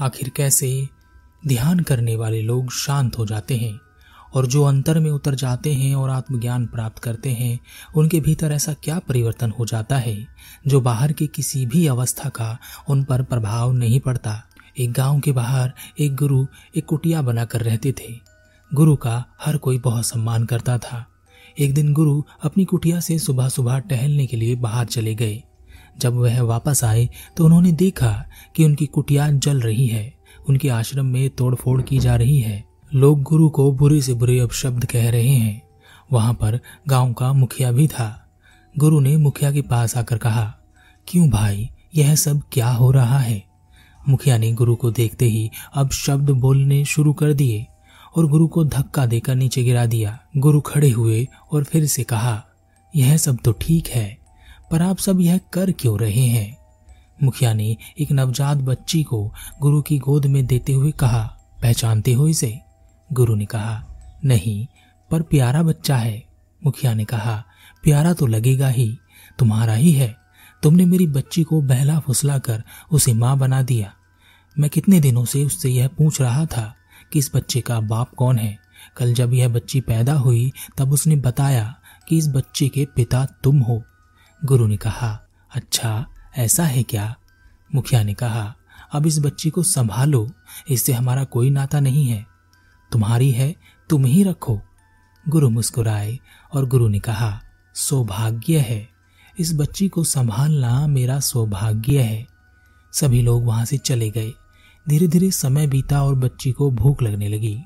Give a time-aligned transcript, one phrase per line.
[0.00, 0.88] आखिर कैसे
[1.46, 3.80] ध्यान करने वाले लोग शांत हो जाते हैं
[4.34, 7.60] और जो अंतर में उतर जाते हैं और आत्मज्ञान प्राप्त करते हैं,
[7.96, 10.26] उनके भीतर ऐसा क्या परिवर्तन हो जाता है
[10.66, 12.58] जो बाहर की किसी भी अवस्था का
[12.88, 14.42] उन पर प्रभाव नहीं पड़ता?
[14.78, 16.46] एक गाँव के बाहर एक गुरु
[16.76, 18.20] एक कुटिया बनाकर रहते थे।
[18.74, 21.06] गुरु का हर कोई बहुत सम्मान करता था।
[21.58, 25.42] एक दिन गुरु अपनी कुटिया से सुबह सुबह टहलने के लिए बाहर चले गए।
[25.98, 28.12] जब वह वापस आए तो उन्होंने देखा
[28.56, 30.12] कि उनकी कुटिया जल रही है।
[30.48, 32.64] उनके आश्रम में तोड़फोड़ की जा रही है।
[32.94, 35.62] लोग गुरु को बुरे से बुरे अपशब्द कह रहे हैं।
[36.12, 36.58] वहाँ पर
[36.88, 38.28] गाँव का मुखिया भी था।
[38.78, 40.54] गुरु ने मुखिया के पास आकर कहा,
[41.08, 43.42] क्यों भाई, यह सब क्या हो रहा है?
[44.08, 47.66] मुखिया ने गुरु को देखते ही अब शब्द बोलने शुरू कर दिए
[48.16, 52.42] और गुरु को धक्का देकर नीचे गिरा दिया। गुरु खड़े हुए और फिर से कहा,
[52.96, 54.18] यह सब तो ठीक है।
[54.70, 56.58] पर आप सब यह कर क्यों रहे हैं?
[57.22, 62.28] मुखिया ने एक नवजात बच्ची को गुरु की गोद में देते हुए कहा, पहचानते हो
[62.28, 62.60] इसे?
[63.12, 63.84] गुरु ने कहा,
[64.24, 64.66] नहीं,
[65.10, 66.24] पर प्यारा बच्चा है।
[66.64, 67.44] मुखिया ने कहा,
[67.82, 68.98] प्यारा तो लगेगा ही,
[69.38, 70.16] तुम्हारा ही है।
[70.62, 73.92] तुमने मेरी बच्ची को बहला फुसला कर उसे माँ बना दिया।
[74.58, 76.74] मैं कितने दिनों से उससे यह पूछ रहा था
[77.12, 78.58] कि इस बच्चे का बाप कौन है?
[78.96, 81.76] कल जब यह बच्ची पैदा हुई, तब उसने बताया
[82.08, 83.82] कि इस बच्चे के पिता तुम हो।
[84.44, 85.20] गुरु ने कहा
[85.54, 87.16] अच्छा ऐसा है क्या?
[87.74, 88.54] मुखिया ने कहा,
[88.92, 90.30] अब इस बच्ची को संभालो,
[90.70, 92.26] इससे हमारा कोई नाता नहीं है।
[92.92, 93.54] तुम्हारी है,
[93.90, 94.60] तुम ही रखो।
[95.28, 96.18] गुरु मुस्कुराए
[96.54, 97.40] और गुरु ने कहा,
[97.74, 98.88] सौभाग्य है।
[99.38, 102.26] इस बच्ची को संभालना मेरा सौभाग्य है।
[102.92, 104.32] सभी लोग वहाँ से चले गए।
[104.88, 107.62] धीरे धीरे समय बीता और बच्ची को भूख लगने लगी।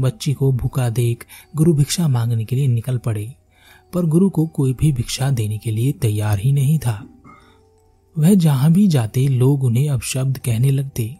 [0.00, 1.26] बच्ची को भूखा देख
[1.56, 3.34] गुरु भिक्षा मांगने के लिए निकल पड़े।
[3.94, 7.02] पर गुरु को कोई भी भिक्षा देने के लिए तैयार ही नहीं था।
[8.16, 11.14] वह जहाँ भी जाते, लोग उन्हें अपशब्द कहने लगते।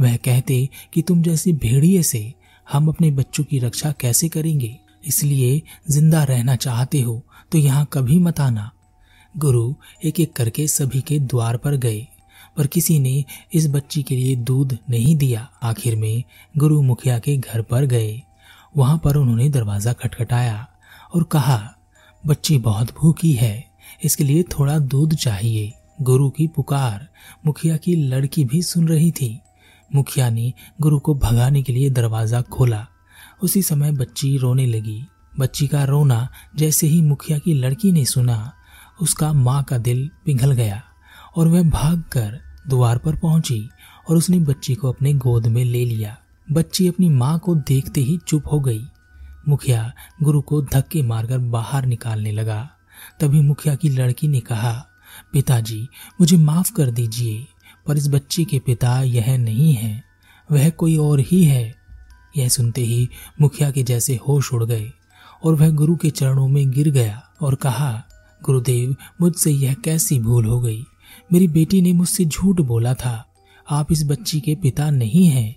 [0.00, 2.32] वह कहते कि, तुम जैसी भेड़िए से
[2.66, 4.76] हम अपने बच्चों की रक्षा कैसे करेंगे?
[5.04, 8.70] इसलिए ज़िंदा रहना चाहते हो तो यहाँ कभी मत आना।
[9.34, 9.72] गुरु
[10.04, 12.06] एक एक करके सभी के द्वार पर गए,
[12.56, 16.22] पर किसी ने इस बच्ची के लिए दूध नहीं दिया। आखिर में
[16.54, 18.22] गुरु मुखिया के घर पर गए।
[18.74, 20.66] वहाँ पर उन्होंने दरवाज़ा खटखटाया
[21.14, 21.58] और कहा
[22.24, 23.64] बच्ची बहुत भूखी है,
[24.04, 25.72] इसके लिए थोड़ा दूध चाहिए।
[26.02, 27.08] गुरु की पुकार,
[27.46, 29.38] मुखिया की लड़की भी सुन रही थी।
[29.90, 32.86] मुखिया ने गुरु को भगाने के लिए दरवाज़ा खोला।
[33.42, 35.02] उसी समय बच्ची रोने लगी।
[35.38, 38.52] बच्ची का रोना जैसे ही मुखिया की लड़की ने सुना,
[39.02, 40.82] उसका माँ का दिल पिघल गया
[41.36, 42.38] और वह भागकर
[42.68, 43.68] द्वार पर पहुँची
[44.08, 46.16] और उसने बच्ची को अपने गोद में ले लिया।
[46.52, 48.82] बच्ची अपनी माँ को देखते ही चुप हो गई।
[49.48, 49.92] मुखिया
[50.22, 52.70] गुरु को धक्के मारकर बाहर निकालने लगा।
[53.20, 54.86] तभी मुखिया की लड़की ने कहा,
[55.32, 55.88] पिताजी,
[56.20, 57.46] मुझे माफ़ कर दीजिए,
[57.86, 60.02] पर इस बच्ची के पिता यह नहीं है,
[60.52, 61.74] वह कोई और ही है।
[62.36, 63.08] यह सुनते ही
[63.40, 64.90] मुखिया के जैसे होश उड़ गए
[65.44, 68.02] और वह गुरु के चरणों में गिर गया और कहा,
[68.44, 70.84] गुरुदेव, मुझसे यह कैसी भूल हो गई?
[71.32, 73.26] मेरी बेटी ने मुझसे झूठ बोला था,
[73.70, 75.56] आप इस बच्ची के पिता नहीं हैं।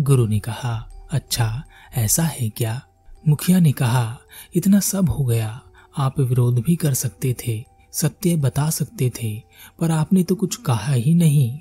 [0.00, 1.64] गुरु ने कहा अच्छा
[1.96, 2.82] ऐसा है क्या?
[3.28, 4.18] मुखिया ने कहा,
[4.54, 5.60] इतना सब हो गया।
[5.98, 9.42] आप विरोध भी कर सकते थे, सत्य बता सकते थे,
[9.80, 11.58] पर आपने तो कुछ कहा ही नहीं।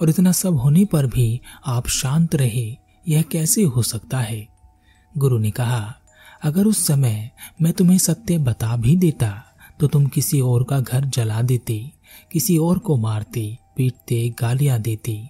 [0.00, 2.76] और इतना सब होने पर भी आप शांत रहे,
[3.08, 4.48] यह कैसे हो सकता है?
[5.18, 5.94] गुरु ने कहा,
[6.42, 7.30] अगर उस समय
[7.62, 9.44] मैं तुम्हें सत्य बता भी देता
[9.80, 11.90] तो तुम किसी और का घर जला देते,
[12.32, 15.28] किसी और को मारते, पीटते, गालियाँ देते।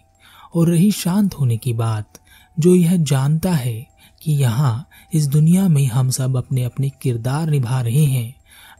[0.54, 2.19] और रही शांत होने की बात,
[2.59, 3.91] जो यह जानता है
[4.22, 8.34] कि यहाँ इस दुनिया में हम सब अपने अपने किरदार निभा रहे हैं,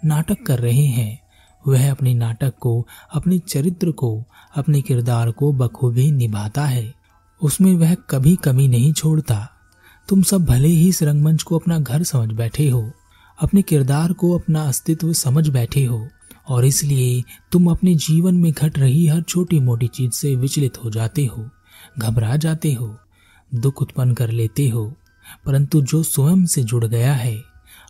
[0.05, 1.23] नाटक कर रहे हैं।
[1.67, 4.25] वह अपने नाटक को, अपने चरित्र को,
[4.57, 6.95] अपने किरदार को बखूबी निभाता है।
[7.43, 9.49] उसमें वह कभी कमी नहीं छोड़ता।
[10.09, 12.91] तुम सब भले ही इस रंगमंच को अपना घर समझ बैठे हो,
[13.43, 16.09] अपने किरदार को अपना अस्तित्व समझ बैठे हो,
[16.49, 17.23] और इसलिए
[17.53, 21.49] तुम अपने जीवन में घट रही हर छोटी मोटी चीज़ से विचलित हो जाते हो,
[21.99, 22.97] घबरा जाते हो,
[23.55, 24.93] दुख उत्पन्न कर लेते हो
[25.47, 27.43] परंतु जो स्वयं से जुड़ गया है,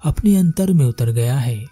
[0.04, 1.64] अपने अंतर में उतर गया है,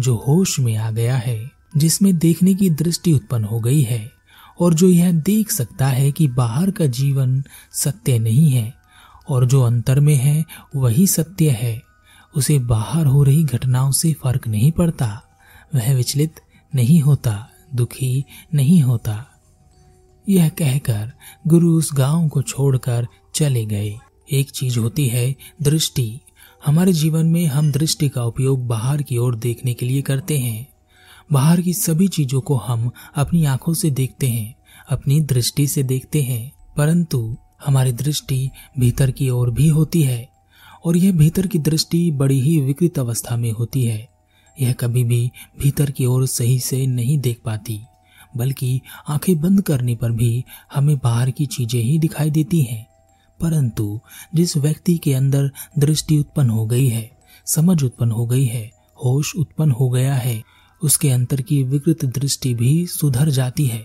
[0.00, 4.12] जो होश में आ गया है, जिसमें देखने की दृष्टि उत्पन्न हो गई है,
[4.60, 8.74] और जो यह देख सकता है कि बाहर का जीवन सत्य नहीं है,
[9.28, 10.44] और जो अंतर में है,
[10.76, 11.82] वही सत्य है,
[12.36, 15.22] उसे बाहर हो रही घटनाओं से फ़र्क नहीं पड़ता,
[15.74, 16.40] वह विचलित
[16.74, 18.24] नहीं होता, दुखी
[18.54, 19.28] नहीं होता।
[20.28, 21.12] यह कहकर
[21.46, 23.98] गुरु उस गाँव को छोड़कर चले गए।
[24.30, 26.20] एक चीज़ होती है दृष्टि।
[26.66, 30.66] हमारे जीवन में हम दृष्टि का उपयोग बाहर की ओर देखने के लिए करते हैं।
[31.32, 34.54] बाहर की सभी चीज़ों को हम अपनी आँखों से देखते हैं,
[34.90, 37.36] अपनी दृष्टि से देखते हैं। परंतु
[37.66, 40.28] हमारी दृष्टि भीतर की ओर भी होती है
[40.84, 44.08] और यह भीतर की दृष्टि बड़ी ही विकृत अवस्था में होती है।
[44.60, 45.30] यह कभी भी
[45.60, 47.80] भीतर की ओर सही से नहीं देख पाती,
[48.36, 52.91] बल्कि आँखें बंद करने पर भी हमें बाहर की चीज़ें ही दिखाई देती हैं।
[53.42, 54.00] परंतु
[54.34, 57.10] जिस व्यक्ति के अंदर दृष्टि उत्पन्न हो गई है,
[57.46, 58.70] समझ उत्पन्न हो गई है,
[59.04, 60.42] होश उत्पन्न हो गया है,
[60.82, 63.84] उसके अंतर की विकृत दृष्टि भी सुधर जाती है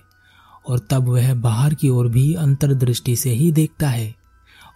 [0.70, 4.14] और तब वह बाहर की ओर भी अंतर्दृष्टि से ही देखता है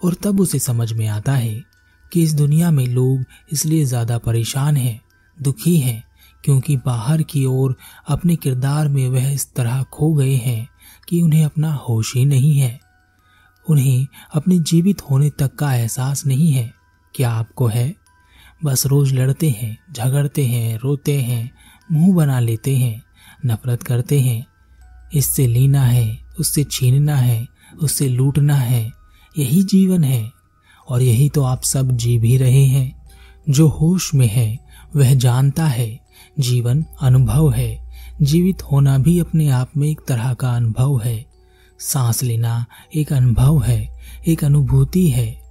[0.03, 1.61] और तब उसे समझ में आता है
[2.11, 3.23] कि इस दुनिया में लोग
[3.53, 5.01] इसलिए ज़्यादा परेशान हैं,
[5.37, 6.03] दुखी हैं,
[6.43, 7.75] क्योंकि बाहर की ओर
[8.07, 10.67] अपने किरदार में वह इस तरह खो गए हैं
[11.07, 12.79] कि उन्हें अपना होश ही नहीं है।
[13.71, 16.73] उन्हें अपने जीवित होने तक का एहसास नहीं है
[17.15, 17.95] क्या आपको है?
[18.63, 21.51] बस रोज लड़ते हैं, झगड़ते हैं, रोते हैं,
[21.91, 23.03] मुँह बना लेते हैं,
[23.45, 24.45] नफरत करते हैं।
[25.13, 27.47] इससे लेना है, उससे छीनना है,
[27.81, 28.91] उससे लूटना है,
[29.37, 30.31] यही जीवन है।
[30.89, 33.09] और यही तो आप सब जी भी रहे हैं।
[33.49, 34.59] जो होश में है,
[34.95, 35.99] वह जानता है,
[36.39, 37.91] जीवन अनुभव है।
[38.21, 41.30] जीवित होना भी अपने आप में एक तरह का अनुभव है।
[41.81, 45.41] सांस लेना एक अनुभव है, एक अनुभूति है।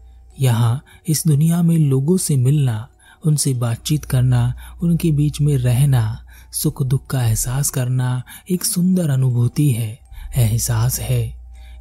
[0.41, 2.89] यहाँ इस दुनिया में लोगों से मिलना,
[3.27, 9.71] उनसे बातचीत करना, उनके बीच में रहना सुख दुख का एहसास करना एक सुंदर अनुभूति
[9.71, 9.99] है,
[10.37, 11.35] एहसास है।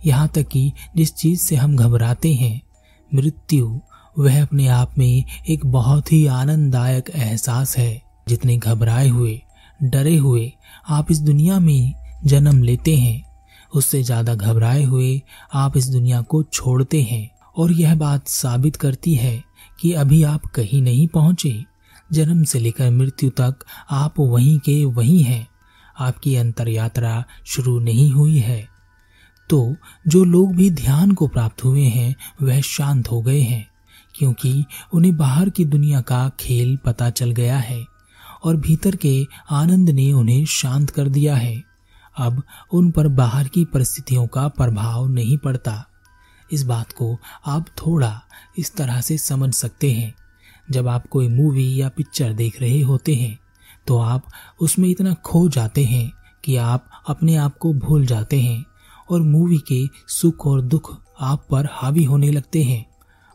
[0.06, 2.62] यहाँ तक कि जिस चीज़ से हम घबराते हैं,
[3.16, 3.80] मृत्यु,
[4.20, 9.42] वह अपने आप में एक बहुत ही आनंददायक एहसास है। जितने घबराए हुए,
[9.84, 10.54] डरे हुए
[10.90, 11.94] आप इस दुनिया में
[12.26, 13.29] जन्म लेते हैं
[13.74, 15.22] उससे ज़्यादा घबराए हुए
[15.54, 19.44] आप इस दुनिया को छोड़ते हैं। और यह बात साबित करती है
[19.80, 21.66] कि अभी आप कहीं नहीं पहुँचे।
[22.14, 23.56] जन्म से लेकर मृत्यु तक
[23.92, 25.48] आप वहीं के वहीं हैं।
[26.00, 28.68] आपकी अंतर यात्रा शुरू नहीं हुई है।
[29.50, 29.76] तो
[30.08, 33.68] जो लोग भी ध्यान को प्राप्त हुए हैं, वह शांत हो गए हैं,
[34.16, 37.84] क्योंकि उन्हें बाहर की दुनिया का खेल पता चल गया है।
[38.44, 41.69] और भीतर के आनंद ने उन्हें शांत कर दिया है।
[42.18, 42.42] अब
[42.74, 45.86] उन पर बाहर की परिस्थितियों का प्रभाव नहीं पड़ता।
[46.52, 48.22] इस बात को आप थोड़ा
[48.58, 50.14] इस तरह से समझ सकते हैं।
[50.72, 53.38] जब आप कोई मूवी या पिक्चर देख रहे होते हैं
[53.88, 54.26] तो आप
[54.62, 56.12] उसमें इतना खो जाते हैं
[56.44, 58.64] कि आप अपने आप को भूल जाते हैं
[59.10, 62.86] और मूवी के सुख और दुख आप पर हावी होने लगते हैं।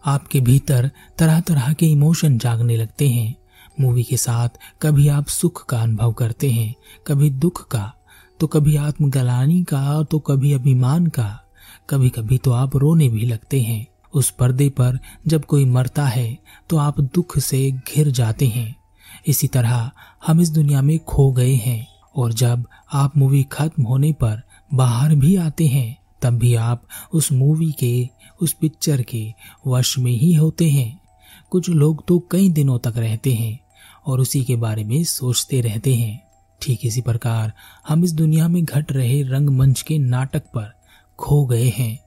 [0.05, 3.35] आपके भीतर तरह तरह के इमोशन जागने लगते हैं।
[3.81, 4.49] मूवी के साथ
[4.83, 6.75] कभी आप सुख का अनुभव करते हैं,
[7.07, 7.93] कभी दुख का।
[8.41, 11.41] तो कभी आत्मगलानी का तो कभी अभिमान का।
[11.91, 16.39] कभी कभी तो आप रोने भी लगते हैं। उस पर्दे पर जब कोई मरता है
[16.71, 18.75] तो आप दुख से घिर जाते हैं।
[19.27, 19.91] इसी तरह
[20.27, 21.87] हम इस दुनिया में खो गए हैं,
[22.17, 24.43] और जब आप मूवी खत्म होने पर
[24.75, 26.83] बाहर भी आते हैं, तब भी आप
[27.13, 28.09] उस मूवी के,
[28.43, 29.33] उस पिक्चर के
[29.67, 31.01] वश में ही होते हैं।
[31.51, 33.59] कुछ लोग तो कई दिनों तक रहते हैं,
[34.07, 36.24] और उसी के बारे में सोचते रहते हैं।
[36.65, 37.53] ठीक इसी प्रकार
[37.89, 40.73] हम इस दुनिया में घट रहे रंगमंच के नाटक पर
[41.19, 41.99] खो गए हैं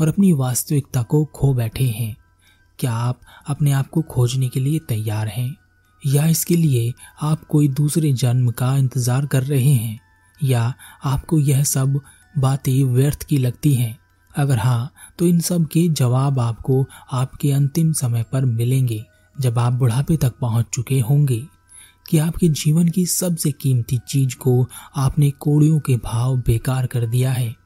[0.00, 2.16] और अपनी वास्तविकता को खो बैठे हैं।
[2.78, 5.56] क्या आप अपने आप को खोजने के लिए तैयार हैं?
[6.06, 6.92] या इसके लिए
[7.22, 10.00] आप कोई दूसरे जन्म का इंतज़ार कर रहे हैं?
[10.44, 10.74] या
[11.04, 12.00] आपको यह सब
[12.38, 13.98] बातें व्यर्थ की लगती हैं?
[14.36, 19.04] अगर हाँ तो इन सब के जवाब आपको आपके अंतिम समय पर मिलेंगे,
[19.40, 21.55] जब आप बुढ़ापे तक पहुँच चुके होंगे।
[22.08, 27.32] कि आपके जीवन की सबसे कीमती चीज़ को आपने कोड़ियों के भाव बेकार कर दिया
[27.32, 27.56] है।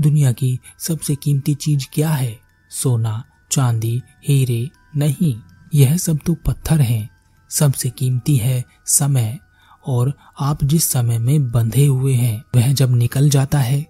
[0.00, 2.40] दुनिया की सबसे कीमती चीज़ क्या है?
[2.70, 5.40] सोना, चांदी, हीरे नहीं।
[5.74, 7.10] यह सब तो पत्थर हैं।
[7.50, 9.38] सबसे कीमती है समय,
[9.86, 13.86] और आप जिस समय में बंधे हुए हैं, वह जब निकल जाता है,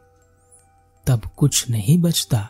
[1.06, 2.48] तब कुछ नहीं बचता।